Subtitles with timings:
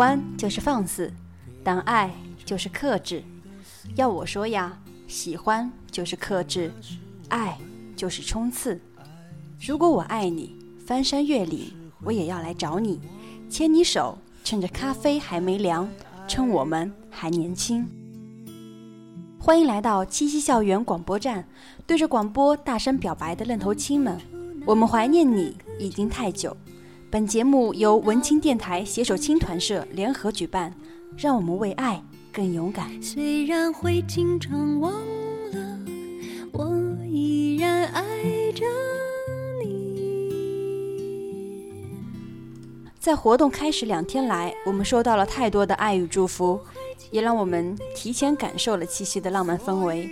[0.00, 1.12] 欢就是放肆，
[1.62, 2.10] 但爱
[2.46, 3.22] 就是克制。
[3.96, 6.72] 要我说呀，喜欢就是克制，
[7.28, 7.58] 爱
[7.94, 8.80] 就是冲刺。
[9.60, 11.70] 如果我爱你，翻山越岭
[12.02, 12.98] 我也要来找你，
[13.50, 15.86] 牵你手，趁着咖啡还没凉，
[16.26, 17.86] 趁我们还年轻。
[19.38, 21.46] 欢迎来到七夕校园广播站，
[21.86, 24.18] 对着广播大声表白的愣头青们，
[24.64, 26.56] 我们怀念你已经太久。
[27.10, 30.72] 本节目由文青电台携手青团社联合举办，
[31.16, 32.00] 让我们为爱
[32.32, 32.88] 更勇敢。
[33.02, 35.78] 虽然会经常忘了，
[36.52, 36.70] 我
[37.08, 38.04] 依然爱
[38.54, 38.64] 着
[39.60, 40.78] 你。
[43.00, 46.60] 在活动开始两天来，我们收到了太多的爱与祝福，
[47.10, 50.08] 也让我们提前感受了七夕的浪漫氛围。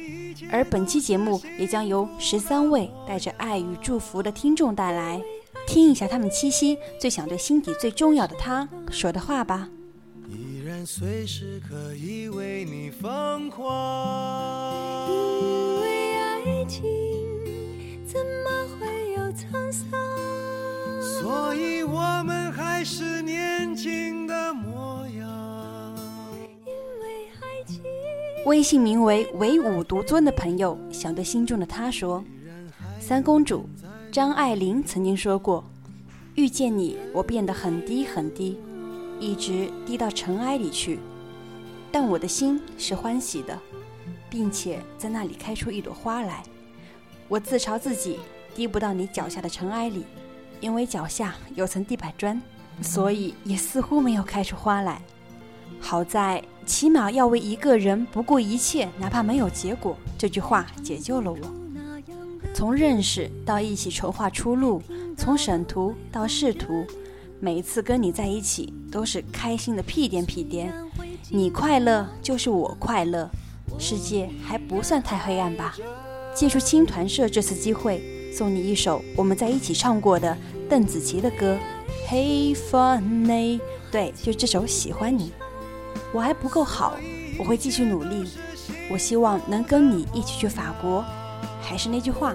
[0.51, 5.23] 而本期节目也将由十三位带着爱与祝福的听众带来。
[5.69, 9.69] 听一下他们七夕最想对心底最重要的他说的话吧。
[10.27, 15.11] 依然随时可以为你疯狂。
[15.11, 16.83] 因为爱情
[18.07, 19.91] 怎么会有沧桑？
[21.03, 25.95] 所以我们还是年轻的模样。
[26.65, 27.83] 因为爱情，
[28.47, 32.25] 微信名为“唯吾独尊”的朋友想对心中的他说
[32.99, 33.69] ：“三公主。”
[34.19, 35.63] 张爱玲曾经说过
[36.35, 38.59] ：“遇见你，我变得很低很低，
[39.21, 40.99] 一直低到尘埃里去。
[41.93, 43.57] 但我的心是欢喜的，
[44.29, 46.43] 并且在那里开出一朵花来。
[47.29, 48.19] 我自嘲自己
[48.57, 50.05] 低不到你脚下的尘埃里，
[50.61, 52.43] 因为脚下有层地板砖，
[52.83, 55.01] 所以也似乎没有开出花来。
[55.79, 61.39] 好在起码要为一个人不顾一切，哪怕没有结果，这句话解救了我。”
[62.59, 64.83] 从认识到一起筹划出路，
[65.17, 66.85] 从省图到仕途，
[67.39, 70.75] 每一次跟你在一起都是开心的屁颠屁颠。
[71.31, 73.31] 你快乐就是我快乐，
[73.79, 75.77] 世界还不算太黑暗吧？
[76.35, 78.03] 借助青团社这次机会，
[78.33, 80.37] 送你一首我们在一起唱过的
[80.69, 81.57] 邓紫棋的歌
[82.11, 83.59] 《Hey Funny》。
[83.93, 85.27] 对，就这首《喜欢你》。
[86.13, 86.97] 我还不够好，
[87.39, 88.29] 我会继续努力。
[88.91, 91.05] 我希望能跟你一起去法国。
[91.61, 92.35] 还是那句话，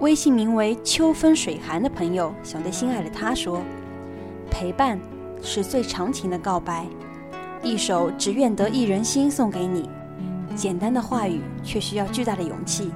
[0.00, 3.60] 微信名为“秋分水寒”的朋友想对心爱的他说
[4.48, 4.98] ：“陪伴
[5.42, 6.86] 是最长情的告白，
[7.64, 9.90] 一首只愿得一人心送给你。
[10.54, 12.92] 简单的话语，却需要巨大的勇气。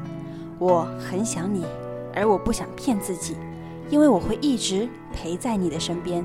[0.60, 1.64] 我很想你，
[2.14, 3.36] 而我不想骗自己，
[3.90, 6.24] 因为我会一直陪在你的身边。”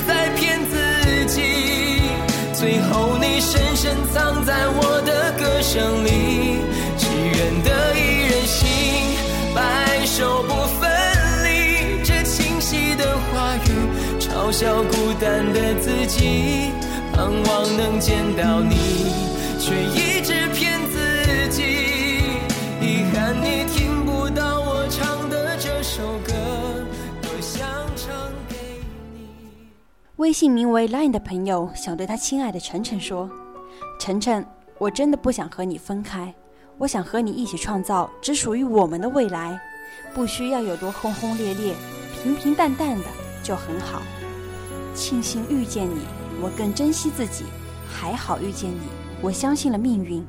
[5.71, 6.59] 的歌声里，
[6.97, 8.67] 只愿得一人心，
[9.55, 10.91] 白首不分
[11.45, 12.03] 离。
[12.03, 16.71] 这清晰的话语，嘲笑孤单的自己，
[17.13, 18.75] 盼望能见到你，
[19.59, 21.63] 却一直骗自己。
[22.81, 26.33] 遗憾你听不到我唱的这首歌，
[27.21, 27.61] 多想
[27.95, 28.13] 唱
[28.49, 28.55] 给
[29.15, 29.29] 你。
[30.17, 33.29] 微信名为 Line 的朋友想对他亲爱的晨晨说
[33.99, 34.45] ：“晨晨，
[34.81, 36.33] 我真的不想和你分开，
[36.79, 39.61] 我想和你一起创造只属于我们的未来，
[40.11, 41.75] 不需要有多轰轰烈烈，
[42.23, 43.05] 平平淡淡的
[43.43, 44.01] 就很好。
[44.95, 45.99] 庆幸遇见你，
[46.41, 47.45] 我更珍惜自己。
[47.87, 48.87] 还好遇见你，
[49.21, 50.25] 我相信了命运。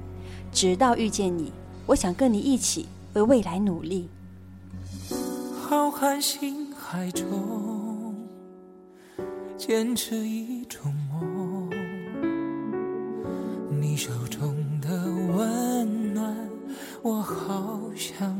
[0.53, 1.51] 直到遇见你，
[1.87, 4.11] 我想跟你一起为未来努力。
[5.63, 8.15] 浩瀚星海中。”
[9.57, 10.95] 坚持一种
[17.05, 18.33] 我好想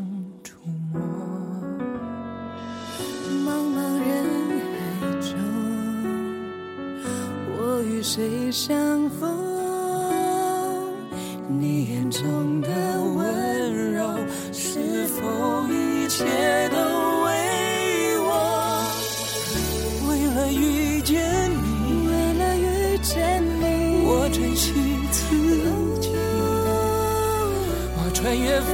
[0.45, 0.55] 触
[0.93, 1.01] 摸。
[3.45, 4.25] 茫茫人
[4.79, 4.81] 海
[5.21, 5.35] 中，
[7.59, 9.29] 我与谁相逢？
[11.49, 12.69] 你眼中的
[13.17, 14.17] 温柔，
[14.53, 16.62] 是否一切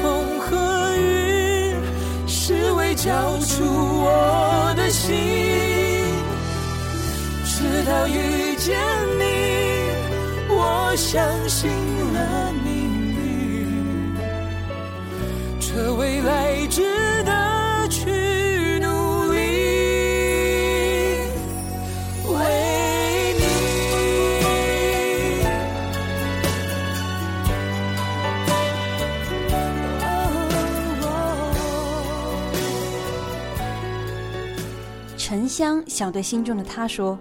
[0.03, 1.75] 风和雨，
[2.27, 5.15] 是为交出我的心。
[7.45, 8.79] 直到遇见
[9.19, 9.23] 你，
[10.49, 11.71] 我相信
[12.13, 12.69] 了命
[13.15, 13.67] 运，
[15.59, 16.83] 这未来值
[35.59, 37.19] 香想对心中的他说：“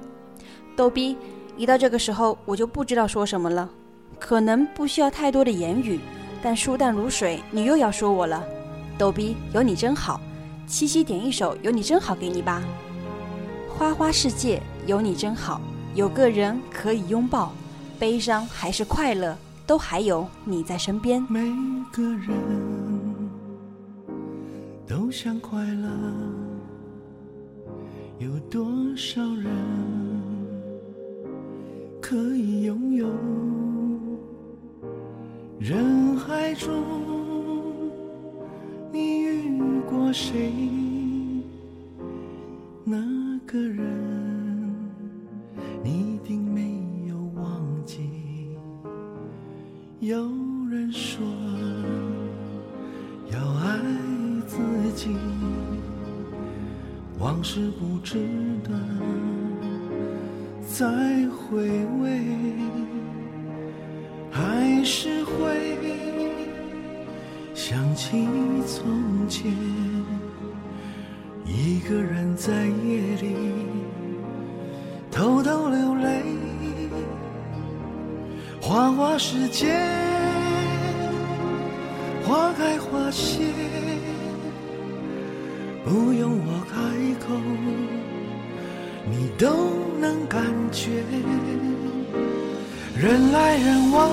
[0.77, 1.17] 逗逼，
[1.57, 3.67] 一到这个时候，我就不知道说什么了。
[4.19, 5.99] 可能不需要太多的言语，
[6.39, 8.43] 但疏淡如水，你又要说我了。
[8.95, 10.21] 逗逼，有你真好。
[10.67, 12.61] 七夕点一首《有你真好》给你吧。
[13.75, 15.59] 花花世界，有你真好，
[15.95, 17.51] 有个人可以拥抱，
[17.97, 21.25] 悲伤还是快乐，都还有你在身边。
[21.27, 21.39] 每
[21.91, 22.29] 个人
[24.85, 25.89] 都想快乐。”
[28.19, 29.45] 有多少人
[32.01, 33.07] 可以拥有？
[35.59, 36.83] 人海中，
[38.91, 40.51] 你遇过谁？
[42.83, 42.97] 那
[43.45, 43.85] 个人，
[60.77, 61.57] 再回
[61.99, 62.21] 味，
[64.29, 65.31] 还是会
[67.55, 68.27] 想起
[68.67, 69.51] 从前，
[71.47, 73.35] 一个人在夜里
[75.09, 76.21] 偷偷流泪。
[78.61, 79.73] 花花世界，
[82.23, 83.45] 花开花谢。
[85.83, 86.77] 不用我开
[87.25, 87.33] 口，
[89.09, 89.47] 你都
[89.99, 91.03] 能感觉。
[92.95, 94.09] 人来人往，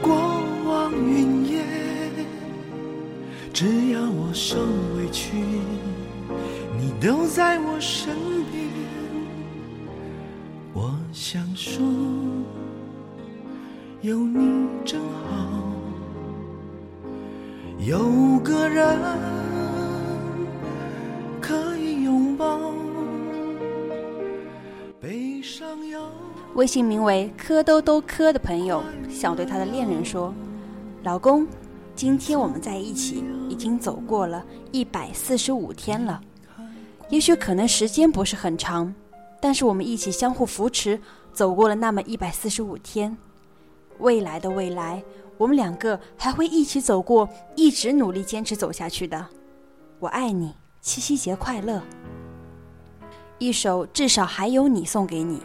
[0.00, 0.14] 过
[0.64, 1.64] 往云烟。
[3.52, 4.56] 只要我受
[4.96, 5.36] 委屈，
[6.78, 8.14] 你都在我身
[8.52, 8.64] 边。
[10.72, 11.84] 我想说，
[14.00, 15.72] 有你真好，
[17.80, 18.96] 有个人
[26.58, 30.34] 微信名为“磕兜兜磕”的朋友想对他的恋人说
[31.04, 31.46] ：“老公，
[31.94, 36.20] 今天我们在一起已经走过了一百四十五天了。
[37.10, 38.92] 也许可能时间不是很长，
[39.40, 41.00] 但是我们一起相互扶持，
[41.32, 43.16] 走过了那么一百四十五天。
[44.00, 45.00] 未来的未来，
[45.36, 49.24] 我们两个还会一起走过，一直努力坚持走下去的。
[50.00, 51.80] 我爱你，七夕节快乐！
[53.38, 55.40] 一首《至少还有你》送给你。”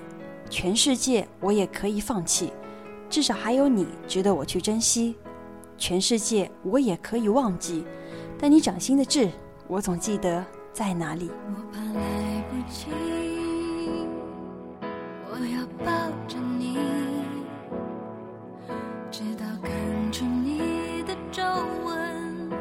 [0.53, 2.53] 全世界我也可以放弃，
[3.09, 5.15] 至少还有你值得我去珍惜。
[5.79, 7.83] 全世界我也可以忘记，
[8.37, 9.31] 但你掌心的痣，
[9.67, 11.31] 我总记得在哪里。
[11.47, 12.85] 我怕来不及，
[15.25, 15.91] 我要抱
[16.27, 16.77] 着你，
[19.09, 20.59] 直到看出你
[21.07, 21.41] 的皱
[21.83, 22.51] 纹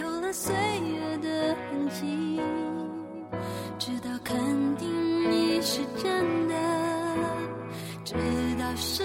[0.00, 2.40] 有了岁月的痕迹，
[3.76, 4.38] 直到肯
[4.76, 4.88] 定
[5.28, 6.49] 你是真的，
[8.70, 9.02] 到失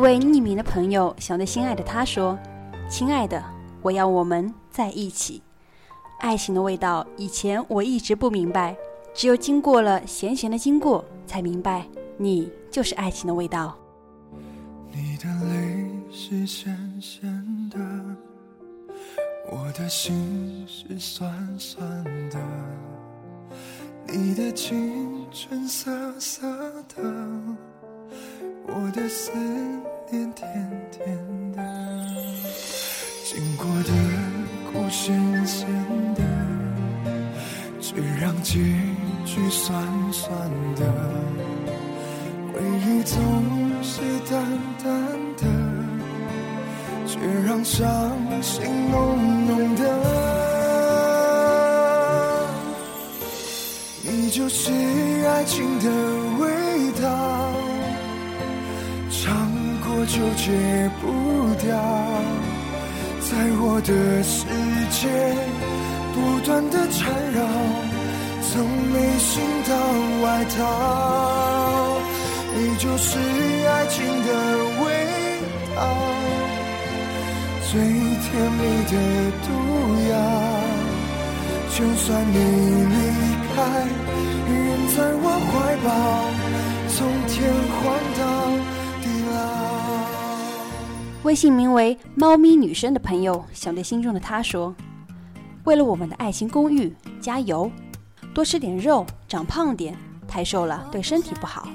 [0.00, 2.38] 一位匿名的朋友想对心爱的他说
[2.88, 3.44] ：“亲爱的，
[3.82, 5.42] 我要我们在一起。
[6.20, 8.74] 爱情的味道，以前我一直不明白，
[9.12, 13.76] 只有经过了咸咸的经过，才明白你就是爱情的味道。
[14.90, 17.30] 你的泪是咸咸
[17.68, 17.78] 的，
[19.52, 22.38] 我的心是酸酸的。
[24.06, 26.42] 你的青春涩涩
[26.96, 27.02] 的，
[28.66, 29.30] 我的思
[30.10, 31.06] 点甜甜
[31.52, 31.62] 的。
[33.24, 33.90] 经过的
[34.72, 35.68] 苦咸咸
[36.14, 36.20] 的，
[37.80, 38.58] 却让结
[39.24, 40.28] 局酸酸
[40.74, 40.82] 的。
[42.52, 43.18] 回忆总
[43.82, 44.44] 是淡
[44.82, 44.92] 淡
[45.36, 45.44] 的，
[47.06, 47.86] 却让伤
[48.42, 49.82] 心浓浓的。
[54.02, 54.72] 你就是
[55.26, 55.88] 爱情的
[56.40, 56.50] 味
[57.00, 57.08] 道，
[60.12, 61.06] 就戒不
[61.62, 61.70] 掉，
[63.20, 63.30] 在
[63.62, 63.90] 我的
[64.24, 64.44] 世
[64.90, 65.06] 界
[66.12, 66.98] 不断的缠
[67.30, 67.38] 绕，
[68.42, 68.50] 从
[68.90, 69.40] 内心
[69.70, 69.72] 到
[70.24, 70.26] 外
[70.56, 70.58] 套。
[72.56, 73.08] 你就是
[73.68, 74.28] 爱情的
[74.82, 74.84] 味
[75.76, 75.78] 道，
[77.70, 78.94] 最甜蜜的
[79.46, 79.48] 毒
[80.10, 80.12] 药。
[81.70, 82.34] 就算你
[82.90, 82.98] 离
[83.54, 83.58] 开，
[84.50, 84.58] 人
[84.90, 85.54] 在我怀
[85.86, 85.88] 抱，
[86.88, 86.98] 从
[87.28, 87.46] 天
[87.78, 87.80] 荒
[88.18, 88.20] 到。
[91.30, 94.74] 微信名为“猫咪女生”的朋友想对心中的她说
[95.62, 97.70] ：“为了我们的爱情公寓，加油！
[98.34, 99.96] 多吃点肉，长胖点，
[100.26, 101.68] 太瘦了对身体不好。”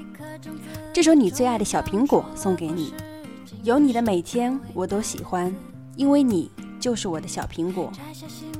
[0.92, 2.92] 这首你最爱的小苹果送给你，
[3.62, 5.50] 有你的每天我都喜欢，
[5.96, 7.90] 因为你就是我的小苹果。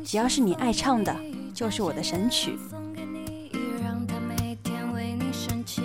[0.02, 1.14] 只要是你爱唱的，
[1.52, 2.56] 就是我的神曲。
[2.70, 3.50] 送给你，
[3.84, 5.82] 让他每天为你生气，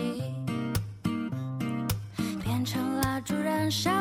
[2.41, 3.91] 变成蜡烛燃烧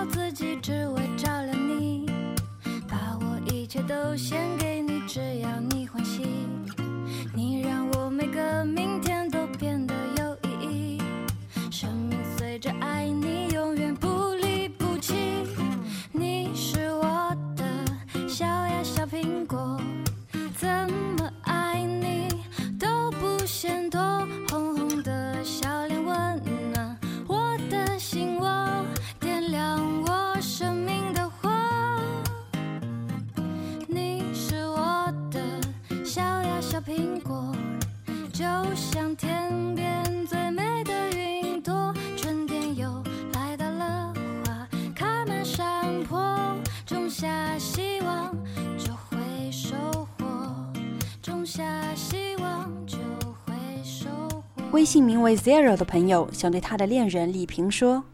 [54.72, 58.04] 微信名为 Zero 的朋友想对他的恋人李平说：“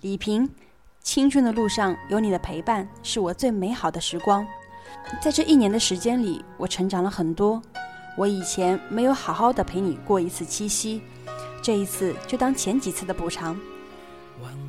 [0.00, 0.48] 李平，
[1.02, 4.46] 青春的路上有你的陪伴，是我最美好的时光。
[5.20, 7.60] 在这一年的时间里，我成长了很多。
[8.16, 11.02] 我以前没有好好的陪你过一次七夕，
[11.62, 13.58] 这一次就当前几次的补偿。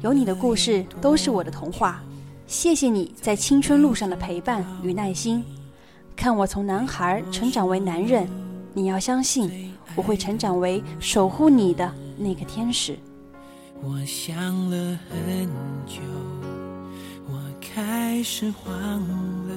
[0.02, 2.04] 有你的故事都是我的童话。
[2.46, 5.46] 谢谢你在青春路上的陪伴与耐心，
[6.14, 8.28] 看我从男孩成长为男人。
[8.74, 12.98] 你要相信。”我会成长为守护你的那个天使。
[13.84, 14.36] 我想
[14.70, 15.50] 了很
[15.86, 16.00] 久，
[17.28, 18.74] 我开始慌
[19.50, 19.54] 了，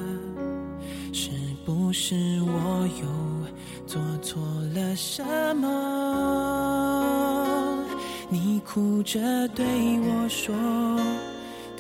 [1.12, 1.30] 是
[1.64, 3.06] 不是我又
[3.86, 4.42] 做错
[4.74, 5.22] 了什
[5.56, 5.68] 么？
[8.28, 9.64] 你哭着对
[10.00, 10.52] 我说，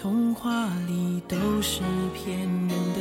[0.04, 1.80] 童话里都是
[2.12, 3.00] 骗人的，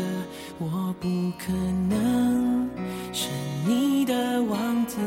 [0.58, 1.52] 我不可
[1.90, 2.70] 能
[3.12, 3.28] 是
[3.68, 4.98] 你的王子。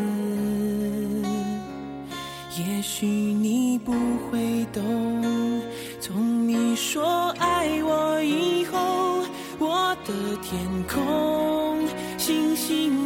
[2.58, 3.92] 也许你不
[4.30, 5.62] 会懂，
[5.98, 8.78] 从你说爱我以后，
[9.58, 10.12] 我的
[10.42, 11.82] 天空
[12.18, 13.05] 星星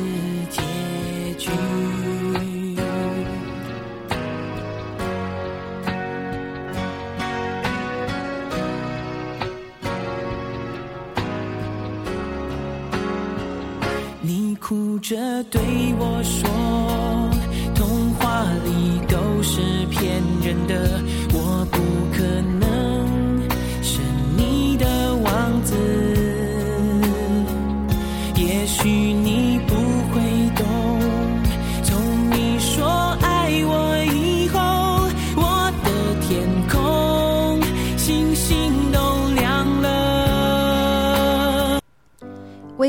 [15.49, 15.61] 对
[15.97, 16.80] 我说。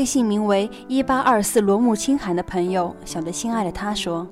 [0.03, 4.27] 微信名为一八二四罗木清寒的朋友，想对心爱的他说。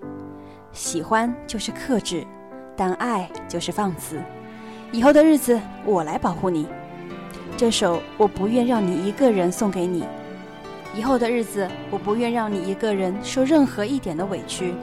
[0.74, 2.28] 喜欢就是克制，
[2.76, 4.22] 但爱就是放肆。
[4.92, 6.68] 以后的日子我来保护你。
[7.56, 10.04] 这首我不愿让你一个人送给你。
[10.94, 14.74] 以后的日子我不愿让你一个人受任何一点的委屈，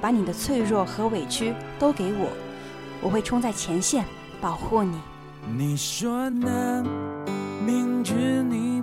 [0.00, 2.28] 把你的脆弱和委屈都给我，
[3.02, 4.04] 我会冲在前线
[4.40, 4.96] 保护你。
[5.58, 6.84] 你说呢？
[7.66, 8.75] 明知你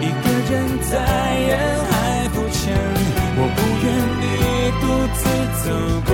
[0.00, 0.92] 一个人在
[1.48, 1.52] 人
[1.90, 1.92] 海
[2.28, 2.62] 浮沉
[3.36, 3.86] 我不愿
[4.20, 4.24] 你
[4.80, 4.82] 独
[5.14, 5.22] 自
[5.64, 5.66] 走
[6.06, 6.13] 过。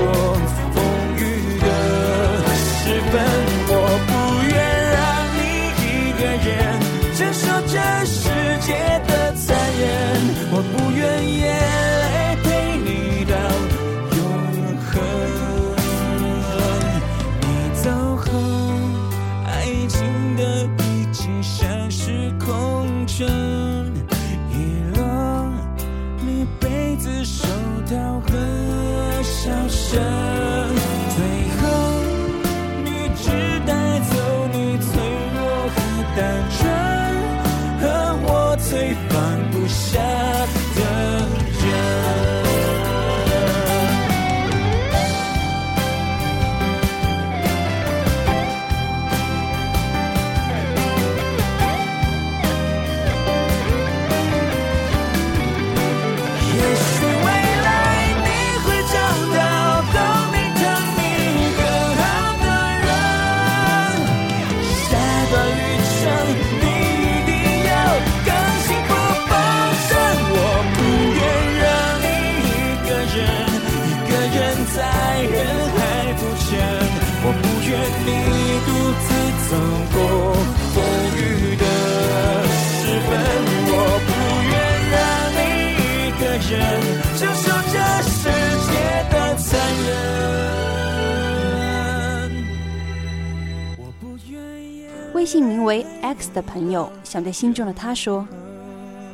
[96.28, 98.26] 的朋友想对心中的他说：“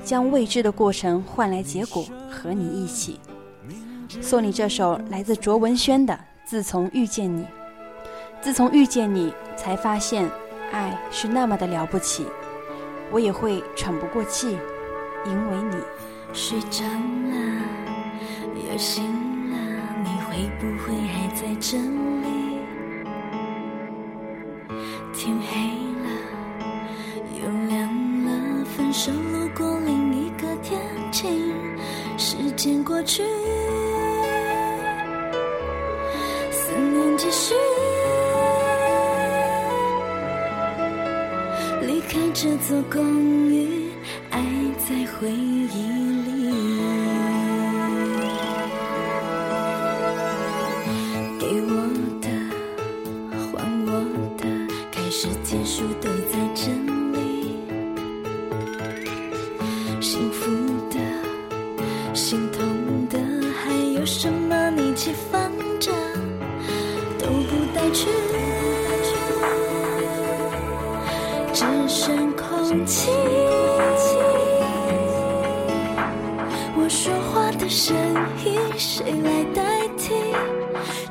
[0.05, 3.21] 将未知的过程换来结果，和你一起。”
[4.21, 6.15] 送你这首来自卓文萱的
[6.45, 7.43] 《自从遇见你》。
[8.41, 10.31] 自从遇见你，才发现
[10.73, 12.27] 爱是那么的了不起。
[13.11, 14.57] 我也会喘不过气，
[15.27, 15.77] 因为你。
[16.33, 17.63] 睡着了，
[18.71, 19.03] 又醒
[19.51, 19.57] 了，
[20.03, 22.36] 你会不会还在这里？
[33.07, 33.23] 去，
[36.51, 37.55] 思念继续，
[41.83, 43.01] 离开这座公
[43.49, 43.91] 寓，
[44.31, 44.43] 爱
[44.77, 46.27] 在回忆里。
[51.39, 51.71] 给我
[52.21, 52.29] 的，
[53.31, 53.91] 还我
[54.37, 54.43] 的，
[54.91, 56.73] 开始结束都在这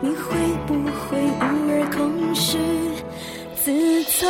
[0.02, 0.36] 你会
[0.68, 2.58] 不会偶尔空虚？
[3.56, 4.28] 自从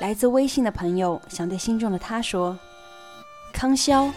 [0.00, 2.56] 来自微信的朋友想对心中的他说
[3.52, 4.08] ：“康潇，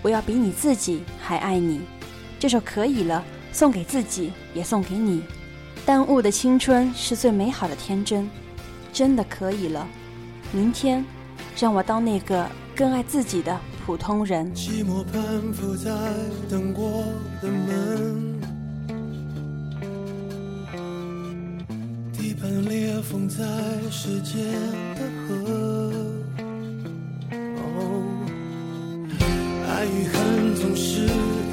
[0.00, 1.82] 我要比你自己还爱你。”
[2.40, 5.22] 这首可以了，送给自己，也送给你。
[5.84, 8.26] 耽误的青春是最美好的天真，
[8.90, 9.86] 真的可以了。
[10.50, 11.04] 明天，
[11.58, 14.50] 让我当那个更爱自己的普通人。
[14.54, 15.90] 寂寞攀附在
[16.48, 17.04] 等过
[17.42, 18.40] 的门，
[23.02, 23.44] 风在
[23.90, 24.44] 时间
[24.94, 25.92] 的河。
[27.30, 27.66] 哦，
[29.66, 31.02] 爱与恨总是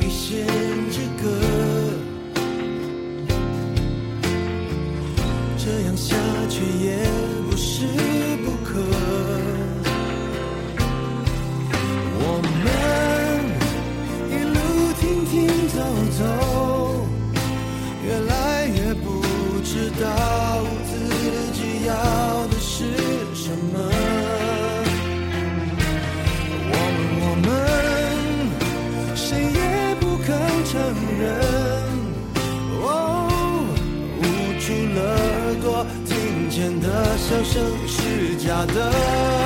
[0.02, 0.48] 一线
[0.92, 1.24] 之隔，
[5.58, 6.16] 这样下
[6.50, 6.98] 去也
[7.50, 7.86] 不是
[8.44, 9.05] 不可。
[37.46, 39.45] 生是假的。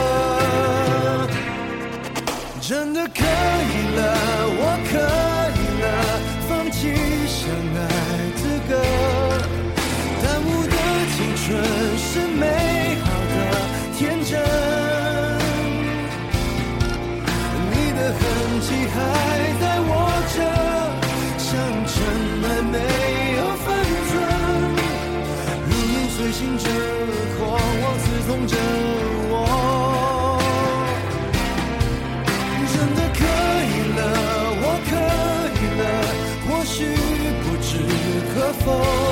[38.70, 39.09] before.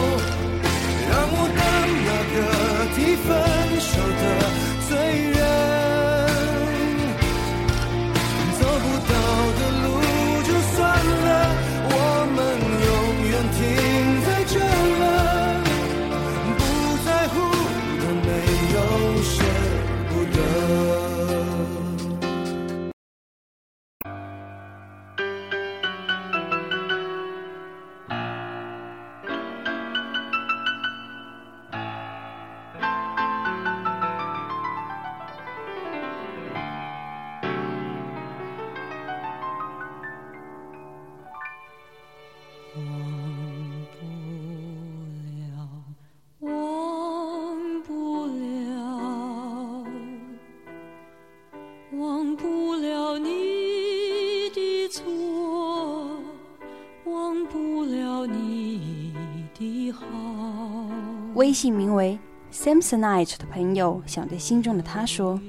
[61.48, 62.20] 微信名为
[62.52, 65.40] Samsonite 的朋友想对心中的他说：“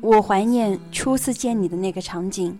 [0.00, 2.58] 我怀念初次见你的那个场景，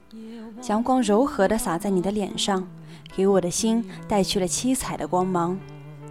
[0.68, 2.68] 阳光柔和地洒在你的脸上，
[3.16, 5.58] 给我的心带去了七彩的光芒。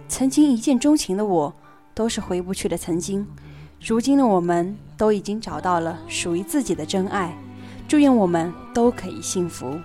[0.08, 1.54] 曾经一见钟情的我，
[1.94, 3.24] 都是回不去的曾经。
[3.80, 7.38] 如今的我们都已经找到了属于自己的真爱，
[7.86, 9.78] 祝愿我们都可以幸福。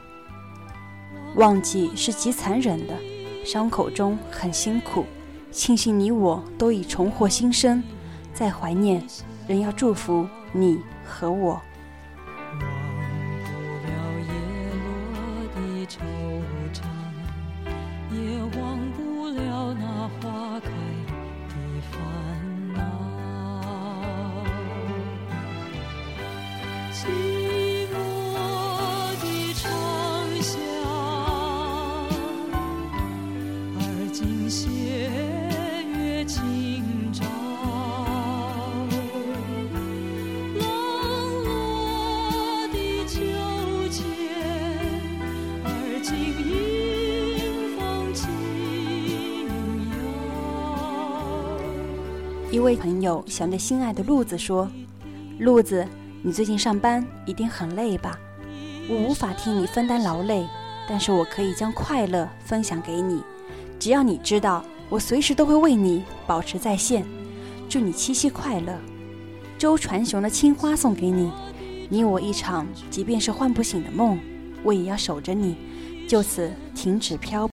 [1.36, 2.96] 忘记是极残忍的，
[3.46, 5.06] 伤口中很辛苦。”
[5.54, 7.84] 庆幸你我都已重获新生，
[8.34, 9.02] 在怀念，
[9.48, 11.62] 仍要祝福你和我。
[52.84, 54.70] 朋友想对心爱的路子说
[55.40, 55.88] ：“路子，
[56.22, 58.20] 你最近上班一定很累吧？
[58.90, 60.46] 我无法替你分担劳累，
[60.86, 63.24] 但是我可以将快乐分享给你。
[63.80, 67.06] 只要你知道，我随时都会为你保持在线。
[67.70, 68.78] 祝你七夕快乐！
[69.58, 71.32] 周传雄的青花送给你，
[71.88, 74.20] 你我一场，即便是唤不醒的梦，
[74.62, 75.56] 我也要守着你，
[76.06, 77.50] 就此停止漂泊。”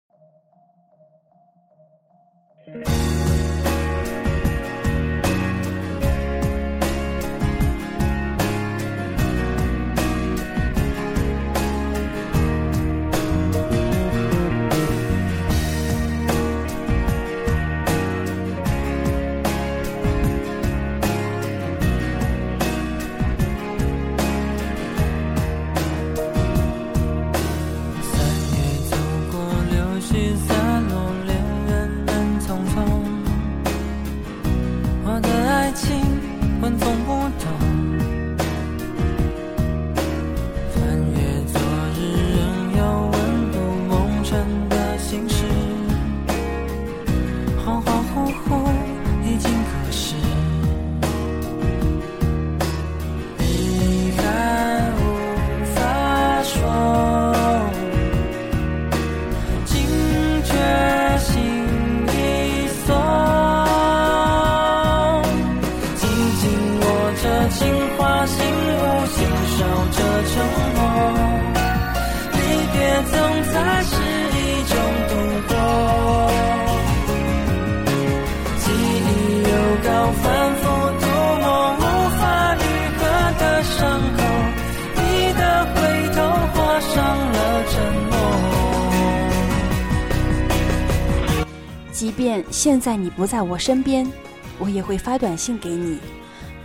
[92.65, 94.11] 现在你不在我身边，
[94.57, 95.99] 我也会发短信给你，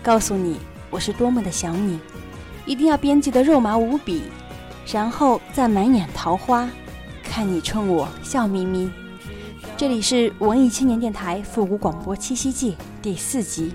[0.02, 0.56] 告诉你
[0.88, 2.00] 我是多么的想你，
[2.64, 4.22] 一定要编辑的肉麻无比，
[4.90, 6.66] 然后再满眼桃花，
[7.22, 8.90] 看你冲我笑眯眯。
[9.76, 13.74] 这里是文艺青年电台复古广播七夕季第四集，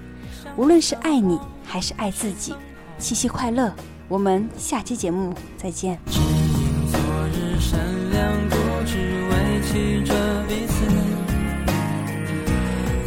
[0.55, 2.55] 无论是爱你还是爱自己，
[2.97, 3.71] 七夕快乐！
[4.07, 5.99] 我们下期节目再见。
[6.07, 8.97] 只因昨日善良固执，
[9.29, 10.24] 委屈着彼此，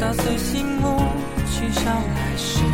[0.01, 0.97] 打碎心幕，
[1.51, 2.68] 取消来世。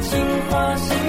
[0.00, 1.01] 情话心。